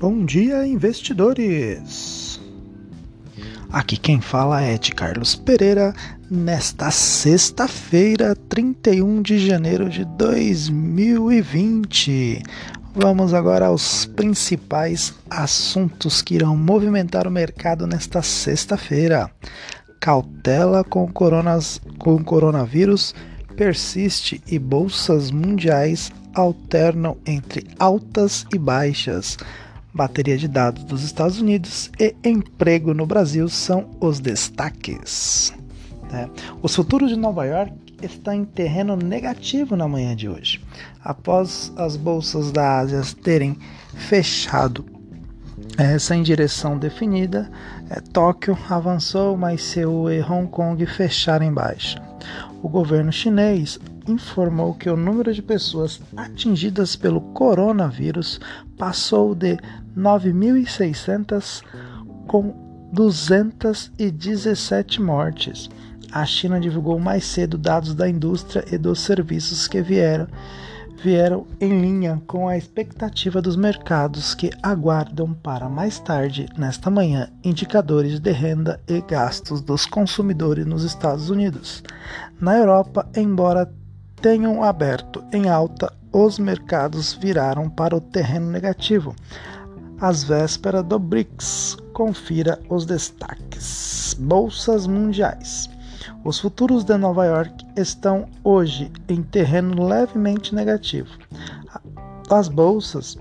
Bom 0.00 0.24
dia, 0.24 0.64
investidores! 0.64 2.40
Aqui 3.68 3.96
quem 3.96 4.20
fala 4.20 4.62
é 4.62 4.78
de 4.78 4.92
Carlos 4.92 5.34
Pereira, 5.34 5.92
nesta 6.30 6.92
sexta-feira, 6.92 8.36
31 8.48 9.20
de 9.22 9.44
janeiro 9.44 9.90
de 9.90 10.04
2020. 10.04 12.44
Vamos 12.94 13.34
agora 13.34 13.66
aos 13.66 14.06
principais 14.06 15.12
assuntos 15.28 16.22
que 16.22 16.36
irão 16.36 16.56
movimentar 16.56 17.26
o 17.26 17.32
mercado 17.32 17.84
nesta 17.84 18.22
sexta-feira. 18.22 19.28
Cautela 20.00 20.84
com, 20.84 21.10
coronas, 21.10 21.80
com 21.98 22.22
coronavírus 22.22 23.16
persiste 23.56 24.40
e 24.46 24.60
bolsas 24.60 25.32
mundiais 25.32 26.12
alternam 26.32 27.16
entre 27.26 27.66
altas 27.80 28.46
e 28.54 28.58
baixas 28.58 29.36
bateria 29.98 30.38
de 30.38 30.46
dados 30.46 30.84
dos 30.84 31.02
Estados 31.02 31.40
Unidos 31.40 31.90
e 31.98 32.14
emprego 32.24 32.94
no 32.94 33.04
Brasil 33.04 33.48
são 33.48 33.90
os 33.98 34.20
destaques. 34.20 35.52
Né? 36.08 36.30
Os 36.62 36.76
futuros 36.76 37.10
de 37.10 37.16
Nova 37.16 37.44
York 37.44 37.72
estão 38.00 38.32
em 38.32 38.44
terreno 38.44 38.94
negativo 38.94 39.74
na 39.74 39.88
manhã 39.88 40.14
de 40.14 40.28
hoje, 40.28 40.64
após 41.02 41.72
as 41.76 41.96
bolsas 41.96 42.52
da 42.52 42.78
Ásia 42.78 43.02
terem 43.24 43.58
fechado 43.92 44.84
é, 45.76 45.98
sem 45.98 46.22
direção 46.22 46.78
definida. 46.78 47.50
É, 47.90 48.00
Tóquio 48.00 48.56
avançou, 48.70 49.36
mas 49.36 49.62
Seul 49.64 50.12
e 50.12 50.22
Hong 50.22 50.46
Kong 50.48 50.86
fecharam 50.86 51.44
em 51.44 51.52
baixa. 51.52 52.07
O 52.62 52.68
governo 52.68 53.12
chinês 53.12 53.78
informou 54.06 54.74
que 54.74 54.90
o 54.90 54.96
número 54.96 55.32
de 55.32 55.42
pessoas 55.42 56.00
atingidas 56.16 56.96
pelo 56.96 57.20
coronavírus 57.20 58.40
passou 58.76 59.32
de 59.34 59.56
9.600 59.96 61.62
com 62.26 62.54
217 62.92 65.02
mortes. 65.02 65.68
A 66.10 66.24
China 66.24 66.58
divulgou 66.58 66.98
mais 66.98 67.24
cedo 67.24 67.58
dados 67.58 67.94
da 67.94 68.08
indústria 68.08 68.64
e 68.72 68.78
dos 68.78 69.00
serviços 69.00 69.68
que 69.68 69.82
vieram 69.82 70.26
vieram 71.02 71.46
em 71.60 71.80
linha 71.80 72.20
com 72.26 72.48
a 72.48 72.56
expectativa 72.56 73.40
dos 73.40 73.56
mercados 73.56 74.34
que 74.34 74.50
aguardam 74.62 75.32
para 75.32 75.68
mais 75.68 75.98
tarde, 75.98 76.48
nesta 76.56 76.90
manhã, 76.90 77.30
indicadores 77.44 78.18
de 78.18 78.32
renda 78.32 78.80
e 78.88 79.00
gastos 79.00 79.60
dos 79.60 79.86
consumidores 79.86 80.66
nos 80.66 80.82
Estados 80.82 81.30
Unidos. 81.30 81.82
Na 82.40 82.56
Europa, 82.56 83.08
embora 83.16 83.72
tenham 84.20 84.62
aberto 84.62 85.22
em 85.32 85.48
alta, 85.48 85.92
os 86.12 86.38
mercados 86.38 87.14
viraram 87.14 87.68
para 87.68 87.96
o 87.96 88.00
terreno 88.00 88.50
negativo. 88.50 89.14
Às 90.00 90.24
vésperas 90.24 90.84
do 90.84 90.98
BRICS, 90.98 91.76
confira 91.92 92.58
os 92.68 92.84
destaques. 92.84 94.16
Bolsas 94.18 94.86
mundiais. 94.86 95.68
Os 96.24 96.38
futuros 96.38 96.84
de 96.84 96.96
Nova 96.96 97.24
York 97.24 97.64
estão 97.76 98.26
hoje 98.42 98.90
em 99.08 99.22
terreno 99.22 99.86
levemente 99.86 100.54
negativo. 100.54 101.10
As 102.28 102.48
bolsas 102.48 103.16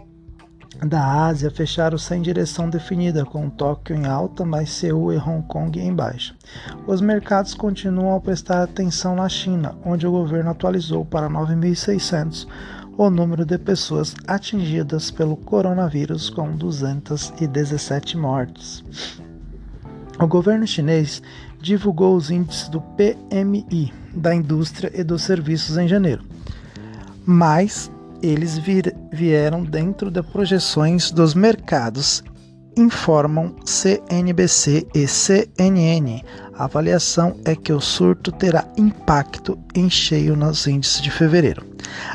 da 0.85 1.25
Ásia 1.25 1.49
fecharam 1.49 1.97
sem 1.97 2.21
direção 2.21 2.69
definida, 2.69 3.25
com 3.25 3.49
Tóquio 3.49 3.95
em 3.95 4.05
alta, 4.05 4.45
mas 4.45 4.69
Seul 4.69 5.13
e 5.13 5.17
Hong 5.17 5.47
Kong 5.47 5.79
em 5.79 5.93
baixa. 5.93 6.35
Os 6.85 7.01
mercados 7.01 7.53
continuam 7.53 8.15
a 8.15 8.19
prestar 8.19 8.63
atenção 8.63 9.15
na 9.15 9.29
China, 9.29 9.75
onde 9.85 10.05
o 10.05 10.11
governo 10.11 10.51
atualizou 10.51 11.05
para 11.05 11.29
9.600 11.29 12.47
o 12.97 13.09
número 13.09 13.45
de 13.45 13.57
pessoas 13.59 14.15
atingidas 14.27 15.11
pelo 15.11 15.37
coronavírus, 15.37 16.29
com 16.29 16.51
217 16.55 18.17
mortes. 18.17 18.83
O 20.19 20.25
governo 20.25 20.65
chinês 20.65 21.21
divulgou 21.61 22.15
os 22.15 22.29
índices 22.29 22.69
do 22.69 22.81
PMI 22.81 23.93
da 24.13 24.33
indústria 24.33 24.91
e 24.93 25.03
dos 25.03 25.23
serviços 25.23 25.77
em 25.77 25.87
janeiro, 25.87 26.23
mas 27.25 27.91
eles 28.21 28.57
vir, 28.57 28.95
vieram 29.11 29.63
dentro 29.63 30.09
das 30.09 30.25
projeções 30.25 31.11
dos 31.11 31.33
mercados, 31.33 32.23
informam 32.75 33.55
CNBC 33.65 34.87
e 34.93 35.07
CNN. 35.07 36.23
A 36.55 36.65
avaliação 36.65 37.35
é 37.45 37.55
que 37.55 37.71
o 37.71 37.79
surto 37.79 38.31
terá 38.31 38.65
impacto 38.77 39.57
em 39.75 39.89
cheio 39.89 40.35
nos 40.35 40.65
índices 40.65 41.01
de 41.01 41.11
fevereiro. 41.11 41.63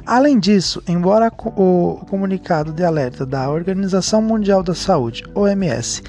Além 0.04 0.38
disso, 0.38 0.82
embora 0.88 1.32
o 1.56 2.04
comunicado 2.08 2.72
de 2.72 2.84
alerta 2.84 3.24
da 3.24 3.48
Organização 3.50 4.20
Mundial 4.20 4.62
da 4.62 4.74
Saúde, 4.74 5.24
OMS, 5.34 6.02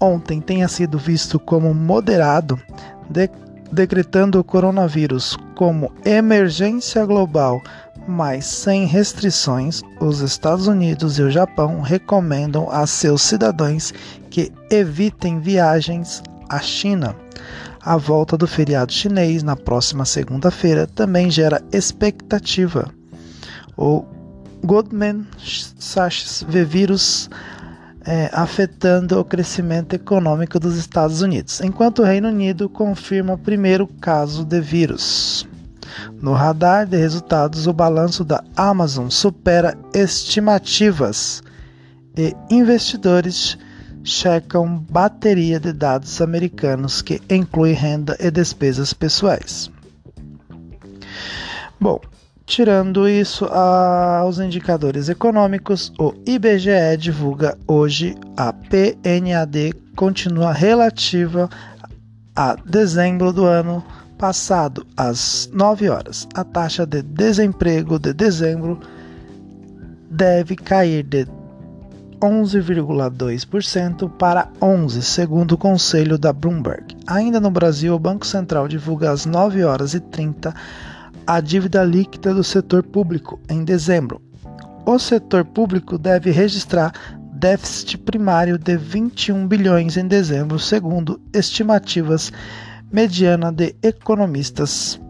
ontem 0.00 0.40
tenha 0.40 0.68
sido 0.68 0.98
visto 0.98 1.38
como 1.38 1.74
moderado, 1.74 2.60
de, 3.08 3.30
decretando 3.72 4.38
o 4.38 4.44
coronavírus 4.44 5.36
como 5.54 5.92
emergência 6.04 7.04
global 7.04 7.60
mas 8.06 8.46
sem 8.46 8.86
restrições, 8.86 9.82
os 10.00 10.20
Estados 10.20 10.66
Unidos 10.68 11.18
e 11.18 11.22
o 11.22 11.30
Japão 11.30 11.80
recomendam 11.80 12.70
a 12.70 12.86
seus 12.86 13.22
cidadãos 13.22 13.92
que 14.30 14.52
evitem 14.70 15.40
viagens 15.40 16.22
à 16.48 16.60
China. 16.60 17.16
A 17.80 17.96
volta 17.96 18.36
do 18.36 18.46
feriado 18.46 18.92
chinês 18.92 19.42
na 19.42 19.56
próxima 19.56 20.04
segunda-feira 20.04 20.86
também 20.86 21.30
gera 21.30 21.62
expectativa. 21.72 22.90
O 23.76 24.04
Goldman 24.64 25.26
Sachs 25.78 26.44
vê 26.48 26.64
vírus 26.64 27.28
é, 28.06 28.30
afetando 28.32 29.18
o 29.18 29.24
crescimento 29.24 29.94
econômico 29.94 30.60
dos 30.60 30.76
Estados 30.76 31.22
Unidos, 31.22 31.60
enquanto 31.60 32.00
o 32.00 32.04
Reino 32.04 32.28
Unido 32.28 32.68
confirma 32.68 33.34
o 33.34 33.38
primeiro 33.38 33.86
caso 33.86 34.44
de 34.44 34.60
vírus. 34.60 35.46
No 36.20 36.32
radar 36.32 36.86
de 36.86 36.96
resultados, 36.96 37.66
o 37.66 37.72
balanço 37.72 38.24
da 38.24 38.44
Amazon 38.56 39.08
supera 39.08 39.76
estimativas 39.92 41.42
e 42.16 42.34
investidores 42.50 43.58
checam 44.04 44.78
bateria 44.88 45.58
de 45.58 45.72
dados 45.72 46.20
americanos 46.20 47.02
que 47.02 47.20
inclui 47.28 47.72
renda 47.72 48.16
e 48.20 48.30
despesas 48.30 48.92
pessoais. 48.92 49.70
Bom, 51.80 52.00
tirando 52.46 53.08
isso 53.08 53.44
aos 53.46 54.38
indicadores 54.38 55.08
econômicos, 55.08 55.92
o 55.98 56.14
IBGE 56.24 56.96
divulga 56.96 57.58
hoje 57.66 58.14
a 58.36 58.52
PNAD 58.52 59.74
continua 59.96 60.52
relativa 60.52 61.50
a 62.34 62.54
dezembro 62.54 63.32
do 63.32 63.44
ano 63.44 63.84
Passado 64.16 64.86
às 64.96 65.50
9 65.52 65.90
horas, 65.90 66.26
a 66.32 66.42
taxa 66.42 66.86
de 66.86 67.02
desemprego 67.02 67.98
de 67.98 68.14
dezembro 68.14 68.80
deve 70.10 70.56
cair 70.56 71.02
de 71.02 71.26
11,2% 72.18 74.10
para 74.16 74.48
11%, 74.58 75.02
segundo 75.02 75.52
o 75.52 75.58
conselho 75.58 76.16
da 76.16 76.32
Bloomberg. 76.32 76.96
Ainda 77.06 77.38
no 77.38 77.50
Brasil, 77.50 77.94
o 77.94 77.98
Banco 77.98 78.26
Central 78.26 78.68
divulga 78.68 79.10
às 79.10 79.26
9 79.26 79.62
horas 79.64 79.92
e 79.92 80.00
30 80.00 80.54
a 81.26 81.40
dívida 81.40 81.82
líquida 81.82 82.32
do 82.32 82.44
setor 82.44 82.82
público 82.82 83.40
em 83.48 83.64
dezembro. 83.64 84.22
O 84.84 84.98
setor 84.98 85.44
público 85.44 85.98
deve 85.98 86.30
registrar 86.30 86.92
déficit 87.32 87.98
primário 87.98 88.56
de 88.56 88.76
21 88.76 89.46
bilhões 89.46 89.96
em 89.96 90.06
dezembro, 90.06 90.58
segundo 90.58 91.20
estimativas 91.32 92.32
mediana 92.92 93.52
de 93.52 93.74
economistas 93.82 95.00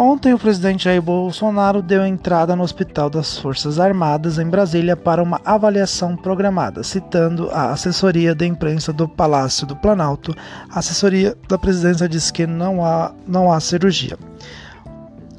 Ontem, 0.00 0.32
o 0.32 0.38
presidente 0.38 0.84
Jair 0.84 1.02
Bolsonaro 1.02 1.82
deu 1.82 2.06
entrada 2.06 2.54
no 2.54 2.62
Hospital 2.62 3.10
das 3.10 3.36
Forças 3.36 3.80
Armadas 3.80 4.38
em 4.38 4.48
Brasília 4.48 4.96
para 4.96 5.20
uma 5.20 5.40
avaliação 5.44 6.16
programada, 6.16 6.84
citando 6.84 7.50
a 7.50 7.72
assessoria 7.72 8.32
de 8.32 8.46
imprensa 8.46 8.92
do 8.92 9.08
Palácio 9.08 9.66
do 9.66 9.74
Planalto. 9.74 10.32
A 10.70 10.78
assessoria 10.78 11.36
da 11.48 11.58
presidência 11.58 12.08
diz 12.08 12.30
que 12.30 12.46
não 12.46 12.84
há, 12.84 13.12
não 13.26 13.50
há 13.50 13.58
cirurgia. 13.58 14.16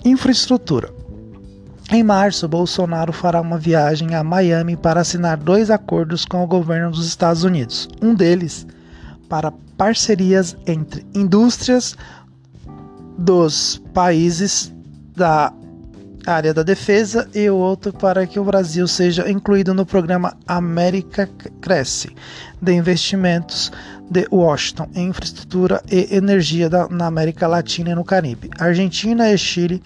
Infraestrutura. 0.03 0.91
Em 1.89 2.03
março, 2.03 2.45
Bolsonaro 2.45 3.13
fará 3.13 3.39
uma 3.39 3.57
viagem 3.57 4.13
a 4.13 4.25
Miami 4.25 4.75
para 4.75 4.99
assinar 4.99 5.37
dois 5.37 5.71
acordos 5.71 6.25
com 6.25 6.43
o 6.43 6.47
governo 6.47 6.91
dos 6.91 7.07
Estados 7.07 7.45
Unidos. 7.45 7.87
Um 8.01 8.13
deles 8.13 8.67
para 9.29 9.53
parcerias 9.77 10.57
entre 10.67 11.05
indústrias 11.15 11.95
dos 13.19 13.81
países 13.93 14.73
da 15.13 15.51
área 16.25 16.53
da 16.53 16.63
defesa 16.63 17.27
e 17.33 17.49
o 17.49 17.55
outro 17.55 17.91
para 17.91 18.25
que 18.25 18.39
o 18.39 18.43
Brasil 18.43 18.87
seja 18.87 19.29
incluído 19.29 19.73
no 19.73 19.85
programa 19.85 20.37
América 20.47 21.29
Cresce 21.59 22.15
de 22.61 22.73
investimentos 22.73 23.71
de 24.09 24.25
Washington 24.31 24.89
em 24.95 25.09
infraestrutura 25.09 25.83
e 25.91 26.15
energia 26.15 26.69
da, 26.69 26.87
na 26.87 27.07
América 27.07 27.47
Latina 27.47 27.91
e 27.91 27.95
no 27.95 28.05
Caribe. 28.05 28.49
Argentina 28.57 29.29
e 29.31 29.37
Chile 29.37 29.83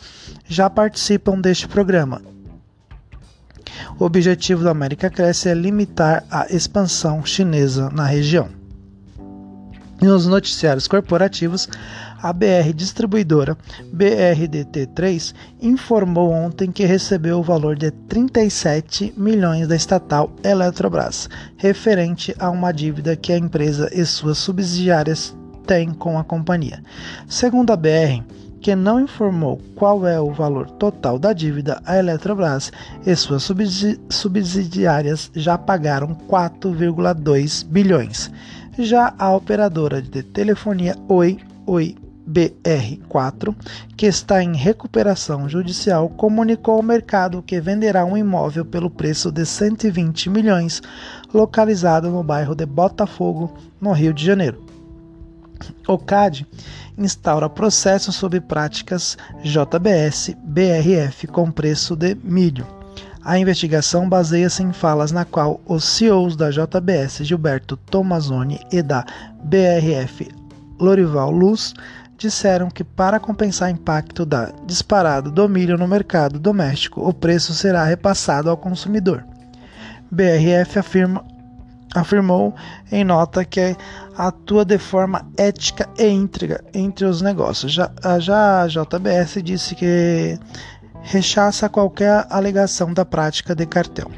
já 0.48 0.70
participam 0.70 1.40
deste 1.40 1.68
programa. 1.68 2.22
O 4.00 4.06
objetivo 4.06 4.64
da 4.64 4.72
América 4.72 5.10
Cresce 5.10 5.50
é 5.50 5.54
limitar 5.54 6.24
a 6.30 6.46
expansão 6.50 7.26
chinesa 7.26 7.90
na 7.90 8.06
região. 8.06 8.50
Nos 10.02 10.28
noticiários 10.28 10.88
corporativos, 10.88 11.70
a 12.24 12.32
BR 12.32 12.72
Distribuidora 12.74 13.58
BRDT3 13.94 15.34
informou 15.62 16.32
ontem 16.32 16.72
que 16.72 16.86
recebeu 16.86 17.40
o 17.40 17.44
valor 17.44 17.76
de 17.76 17.92
37 17.92 19.14
milhões 19.18 19.68
da 19.68 19.76
estatal 19.76 20.32
Eletrobras, 20.42 21.30
referente 21.58 22.34
a 22.40 22.50
uma 22.50 22.72
dívida 22.72 23.18
que 23.18 23.34
a 23.34 23.38
empresa 23.38 23.90
e 23.94 24.06
suas 24.06 24.38
subsidiárias 24.38 25.36
têm 25.68 25.94
com 25.94 26.18
a 26.18 26.24
companhia. 26.24 26.82
Segundo 27.28 27.72
a 27.72 27.76
BR, 27.76 28.24
que 28.62 28.74
não 28.74 29.02
informou 29.02 29.60
qual 29.76 30.08
é 30.08 30.18
o 30.18 30.32
valor 30.32 30.70
total 30.70 31.20
da 31.20 31.34
dívida, 31.34 31.82
a 31.86 31.98
Eletrobras 31.98 32.72
e 33.06 33.14
suas 33.18 33.52
subsidiárias 34.10 35.30
já 35.36 35.58
pagaram 35.58 36.16
4,2 36.30 37.66
bilhões. 37.66 38.32
Já 38.80 39.14
a 39.20 39.36
operadora 39.36 40.02
de 40.02 40.24
telefonia 40.24 40.96
Oi, 41.10 41.38
Oi 41.66 41.96
BR4, 42.34 43.56
que 43.96 44.08
está 44.08 44.44
em 44.44 44.56
recuperação 44.56 45.48
judicial, 45.48 46.10
comunicou 46.10 46.76
ao 46.76 46.84
mercado 46.84 47.44
que 47.44 47.62
venderá 47.62 48.04
um 48.04 48.18
imóvel 48.18 48.66
pelo 48.66 48.90
preço 48.90 49.32
de 49.32 49.46
120 49.46 50.30
milhões, 50.30 50.82
localizado 51.34 52.10
no 52.10 52.24
bairro 52.24 52.56
de 52.56 52.66
Botafogo, 52.66 53.54
no 53.80 53.92
Rio 53.92 54.14
de 54.14 54.26
Janeiro. 54.26 54.64
O 55.88 55.98
CAD 55.98 56.46
instaura 56.98 57.50
processo 57.50 58.12
sobre 58.12 58.42
práticas 58.42 59.18
JBS 59.44 60.36
BRF 60.44 61.28
com 61.28 61.52
preço 61.52 61.96
de 61.96 62.16
milho. 62.16 62.68
A 63.24 63.40
investigação 63.40 64.10
baseia-se 64.10 64.62
em 64.62 64.74
falas 64.74 65.12
na 65.12 65.24
qual 65.24 65.62
os 65.66 65.86
CEOs 65.86 66.36
da 66.36 66.50
JBS 66.50 67.20
Gilberto 67.24 67.78
Tomazoni 67.78 68.60
e 68.70 68.82
da 68.82 69.06
BRF 69.42 70.30
Lorival 70.78 71.32
Luz 71.32 71.74
disseram 72.18 72.70
que 72.70 72.84
para 72.84 73.20
compensar 73.20 73.70
o 73.70 73.72
impacto 73.72 74.26
da 74.26 74.52
disparada 74.66 75.30
do 75.30 75.48
milho 75.50 75.78
no 75.78 75.88
mercado 75.88 76.40
doméstico, 76.40 77.08
o 77.08 77.14
preço 77.14 77.54
será 77.54 77.84
repassado 77.84 78.50
ao 78.50 78.58
consumidor. 78.58 79.26
BRF 80.12 80.80
afirma, 80.80 81.26
afirmou 81.96 82.54
em 82.92 83.04
nota 83.04 83.44
que 83.44 83.76
atua 84.18 84.64
de 84.64 84.78
forma 84.78 85.28
ética 85.38 85.90
e 85.98 86.08
íntegra 86.08 86.64
entre 86.74 87.06
os 87.06 87.22
negócios. 87.22 87.74
Já, 87.74 87.92
já 88.20 88.62
a 88.62 88.68
JBS 88.68 89.42
disse 89.44 89.76
que 89.76 90.38
rechaça 91.02 91.68
qualquer 91.68 92.26
alegação 92.30 92.94
da 92.94 93.04
prática 93.04 93.56
de 93.56 93.66
cartel. 93.66 94.10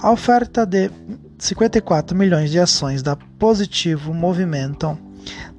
A 0.00 0.10
oferta 0.10 0.64
de 0.64 0.90
54 1.38 2.16
milhões 2.16 2.50
de 2.50 2.58
ações 2.58 3.02
da 3.02 3.16
Positivo 3.16 4.12
movimentam 4.12 5.07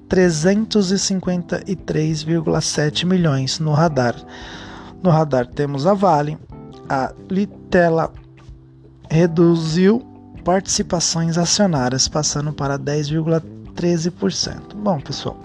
353,7 0.10 3.06
milhões 3.06 3.60
no 3.60 3.72
radar. 3.72 4.16
No 5.02 5.10
radar 5.10 5.48
temos 5.48 5.88
a 5.88 5.94
Vale, 5.94 6.38
a 6.90 7.14
Litela 7.30 8.12
reduziu 9.10 10.06
participações 10.44 11.38
acionárias, 11.38 12.06
passando 12.08 12.52
para 12.52 12.78
10,13%. 12.78 14.76
Bom, 14.76 15.00
pessoal, 15.00 15.38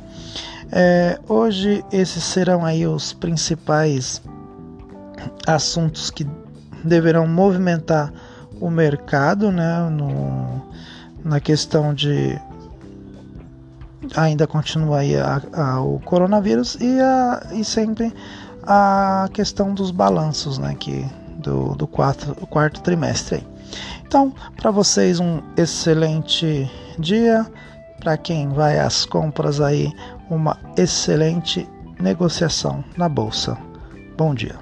é, 0.72 1.20
hoje 1.28 1.84
esses 1.92 2.24
serão 2.24 2.64
aí 2.64 2.86
os 2.86 3.12
principais 3.12 4.22
assuntos 5.46 6.10
que 6.10 6.26
deverão 6.82 7.26
movimentar 7.26 8.10
o 8.60 8.70
mercado, 8.70 9.52
né, 9.52 9.88
no, 9.90 10.62
na 11.24 11.40
questão 11.40 11.92
de 11.92 12.38
ainda 14.16 14.46
continua 14.46 14.98
aí 14.98 15.16
a, 15.16 15.42
a, 15.52 15.80
o 15.80 16.00
coronavírus 16.00 16.76
e, 16.80 17.00
a, 17.00 17.46
e 17.52 17.64
sempre 17.64 18.12
a 18.62 19.28
questão 19.32 19.74
dos 19.74 19.90
balanços, 19.90 20.58
né, 20.58 20.74
que 20.78 21.04
do, 21.38 21.74
do 21.74 21.86
quarto, 21.86 22.34
quarto 22.46 22.80
trimestre. 22.80 23.36
Aí. 23.36 23.46
Então, 24.06 24.32
para 24.56 24.70
vocês 24.70 25.20
um 25.20 25.40
excelente 25.56 26.70
dia, 26.98 27.46
para 28.00 28.16
quem 28.16 28.48
vai 28.48 28.78
às 28.78 29.04
compras 29.04 29.60
aí, 29.60 29.92
uma 30.30 30.56
excelente 30.76 31.68
negociação 32.00 32.84
na 32.96 33.08
bolsa. 33.08 33.56
Bom 34.16 34.34
dia. 34.34 34.56